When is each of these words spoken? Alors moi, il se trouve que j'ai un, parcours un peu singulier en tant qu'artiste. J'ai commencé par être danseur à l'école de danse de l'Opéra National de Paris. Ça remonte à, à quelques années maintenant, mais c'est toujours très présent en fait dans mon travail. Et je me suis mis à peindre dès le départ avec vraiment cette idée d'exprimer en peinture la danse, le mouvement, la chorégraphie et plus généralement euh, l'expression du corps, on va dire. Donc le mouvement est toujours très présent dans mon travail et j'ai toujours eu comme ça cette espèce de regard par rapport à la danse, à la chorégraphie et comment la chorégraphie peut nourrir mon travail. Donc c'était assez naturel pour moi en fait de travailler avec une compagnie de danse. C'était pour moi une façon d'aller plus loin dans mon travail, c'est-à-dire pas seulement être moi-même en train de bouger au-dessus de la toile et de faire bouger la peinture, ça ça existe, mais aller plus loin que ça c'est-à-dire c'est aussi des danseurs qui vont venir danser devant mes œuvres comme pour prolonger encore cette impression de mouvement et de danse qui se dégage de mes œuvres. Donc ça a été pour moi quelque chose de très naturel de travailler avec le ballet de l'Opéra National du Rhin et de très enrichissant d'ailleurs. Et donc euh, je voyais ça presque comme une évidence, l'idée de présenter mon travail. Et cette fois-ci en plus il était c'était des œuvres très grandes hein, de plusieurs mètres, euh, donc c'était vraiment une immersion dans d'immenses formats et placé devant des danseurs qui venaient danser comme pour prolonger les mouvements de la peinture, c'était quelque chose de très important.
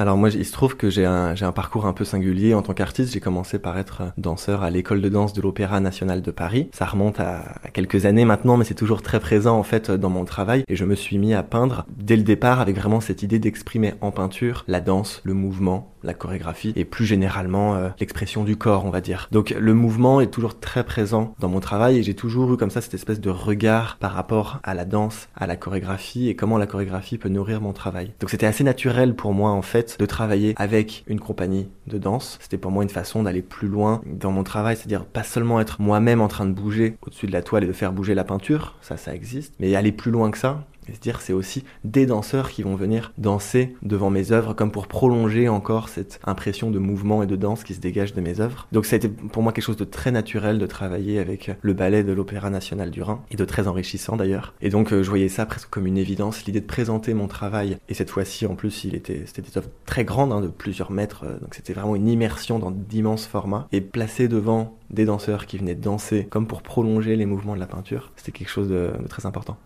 Alors 0.00 0.16
moi, 0.16 0.30
il 0.30 0.44
se 0.44 0.52
trouve 0.52 0.76
que 0.76 0.90
j'ai 0.90 1.04
un, 1.04 1.34
parcours 1.52 1.86
un 1.86 1.92
peu 1.92 2.04
singulier 2.04 2.54
en 2.54 2.62
tant 2.62 2.72
qu'artiste. 2.72 3.12
J'ai 3.12 3.20
commencé 3.20 3.58
par 3.58 3.76
être 3.78 4.12
danseur 4.16 4.62
à 4.62 4.70
l'école 4.70 5.00
de 5.00 5.08
danse 5.08 5.32
de 5.32 5.42
l'Opéra 5.42 5.80
National 5.80 6.22
de 6.22 6.30
Paris. 6.30 6.68
Ça 6.72 6.86
remonte 6.86 7.18
à, 7.18 7.40
à 7.64 7.70
quelques 7.70 8.06
années 8.06 8.24
maintenant, 8.24 8.56
mais 8.56 8.64
c'est 8.64 8.74
toujours 8.74 9.02
très 9.02 9.18
présent 9.18 9.58
en 9.58 9.64
fait 9.64 9.90
dans 9.90 10.08
mon 10.08 10.24
travail. 10.24 10.62
Et 10.68 10.76
je 10.76 10.84
me 10.84 10.94
suis 10.94 11.18
mis 11.18 11.34
à 11.34 11.42
peindre 11.42 11.84
dès 11.96 12.14
le 12.14 12.22
départ 12.22 12.60
avec 12.60 12.76
vraiment 12.76 13.00
cette 13.00 13.24
idée 13.24 13.40
d'exprimer 13.40 13.94
en 14.00 14.12
peinture 14.12 14.64
la 14.68 14.80
danse, 14.80 15.20
le 15.24 15.34
mouvement, 15.34 15.92
la 16.02 16.14
chorégraphie 16.14 16.72
et 16.76 16.84
plus 16.84 17.06
généralement 17.06 17.74
euh, 17.74 17.88
l'expression 17.98 18.44
du 18.44 18.56
corps, 18.56 18.84
on 18.84 18.90
va 18.90 19.00
dire. 19.00 19.28
Donc 19.32 19.50
le 19.50 19.74
mouvement 19.74 20.20
est 20.20 20.30
toujours 20.30 20.60
très 20.60 20.84
présent 20.84 21.34
dans 21.40 21.48
mon 21.48 21.60
travail 21.60 21.98
et 21.98 22.02
j'ai 22.02 22.14
toujours 22.14 22.52
eu 22.52 22.56
comme 22.56 22.70
ça 22.70 22.80
cette 22.80 22.94
espèce 22.94 23.20
de 23.20 23.30
regard 23.30 23.96
par 23.98 24.12
rapport 24.12 24.60
à 24.62 24.74
la 24.74 24.84
danse, 24.84 25.28
à 25.36 25.46
la 25.46 25.56
chorégraphie 25.56 26.28
et 26.28 26.36
comment 26.36 26.58
la 26.58 26.66
chorégraphie 26.66 27.18
peut 27.18 27.28
nourrir 27.28 27.60
mon 27.60 27.72
travail. 27.72 28.12
Donc 28.20 28.30
c'était 28.30 28.46
assez 28.46 28.64
naturel 28.64 29.14
pour 29.14 29.32
moi 29.32 29.50
en 29.50 29.62
fait 29.62 29.87
de 29.96 30.06
travailler 30.06 30.54
avec 30.56 31.04
une 31.06 31.20
compagnie 31.20 31.68
de 31.86 31.98
danse. 31.98 32.38
C'était 32.40 32.58
pour 32.58 32.70
moi 32.70 32.82
une 32.82 32.90
façon 32.90 33.22
d'aller 33.22 33.42
plus 33.42 33.68
loin 33.68 34.02
dans 34.06 34.32
mon 34.32 34.44
travail, 34.44 34.76
c'est-à-dire 34.76 35.04
pas 35.04 35.22
seulement 35.22 35.60
être 35.60 35.80
moi-même 35.80 36.20
en 36.20 36.28
train 36.28 36.46
de 36.46 36.52
bouger 36.52 36.96
au-dessus 37.02 37.26
de 37.26 37.32
la 37.32 37.42
toile 37.42 37.64
et 37.64 37.66
de 37.66 37.72
faire 37.72 37.92
bouger 37.92 38.14
la 38.14 38.24
peinture, 38.24 38.76
ça 38.80 38.96
ça 38.96 39.14
existe, 39.14 39.54
mais 39.60 39.74
aller 39.74 39.92
plus 39.92 40.10
loin 40.10 40.30
que 40.30 40.38
ça 40.38 40.64
c'est-à-dire 40.92 41.20
c'est 41.20 41.32
aussi 41.32 41.64
des 41.84 42.06
danseurs 42.06 42.50
qui 42.50 42.62
vont 42.62 42.74
venir 42.74 43.12
danser 43.18 43.74
devant 43.82 44.10
mes 44.10 44.32
œuvres 44.32 44.54
comme 44.54 44.70
pour 44.70 44.86
prolonger 44.86 45.48
encore 45.48 45.88
cette 45.88 46.20
impression 46.24 46.70
de 46.70 46.78
mouvement 46.78 47.22
et 47.22 47.26
de 47.26 47.36
danse 47.36 47.64
qui 47.64 47.74
se 47.74 47.80
dégage 47.80 48.14
de 48.14 48.20
mes 48.20 48.40
œuvres. 48.40 48.66
Donc 48.72 48.86
ça 48.86 48.96
a 48.96 48.98
été 48.98 49.08
pour 49.08 49.42
moi 49.42 49.52
quelque 49.52 49.64
chose 49.64 49.76
de 49.76 49.84
très 49.84 50.10
naturel 50.10 50.58
de 50.58 50.66
travailler 50.66 51.18
avec 51.18 51.50
le 51.60 51.72
ballet 51.72 52.04
de 52.04 52.12
l'Opéra 52.12 52.50
National 52.50 52.90
du 52.90 53.02
Rhin 53.02 53.20
et 53.30 53.36
de 53.36 53.44
très 53.44 53.68
enrichissant 53.68 54.16
d'ailleurs. 54.16 54.54
Et 54.60 54.70
donc 54.70 54.92
euh, 54.92 55.02
je 55.02 55.08
voyais 55.08 55.28
ça 55.28 55.46
presque 55.46 55.70
comme 55.70 55.86
une 55.86 55.98
évidence, 55.98 56.44
l'idée 56.44 56.60
de 56.60 56.66
présenter 56.66 57.14
mon 57.14 57.28
travail. 57.28 57.78
Et 57.88 57.94
cette 57.94 58.10
fois-ci 58.10 58.46
en 58.46 58.54
plus 58.54 58.84
il 58.84 58.94
était 58.94 59.22
c'était 59.26 59.42
des 59.42 59.56
œuvres 59.58 59.70
très 59.86 60.04
grandes 60.04 60.32
hein, 60.32 60.40
de 60.40 60.48
plusieurs 60.48 60.90
mètres, 60.90 61.24
euh, 61.24 61.38
donc 61.38 61.54
c'était 61.54 61.72
vraiment 61.72 61.96
une 61.96 62.08
immersion 62.08 62.58
dans 62.58 62.70
d'immenses 62.70 63.26
formats 63.26 63.68
et 63.72 63.80
placé 63.80 64.28
devant 64.28 64.76
des 64.90 65.04
danseurs 65.04 65.46
qui 65.46 65.58
venaient 65.58 65.74
danser 65.74 66.26
comme 66.30 66.46
pour 66.46 66.62
prolonger 66.62 67.16
les 67.16 67.26
mouvements 67.26 67.54
de 67.54 67.60
la 67.60 67.66
peinture, 67.66 68.12
c'était 68.16 68.32
quelque 68.32 68.48
chose 68.48 68.68
de 68.68 68.92
très 69.08 69.26
important. 69.26 69.56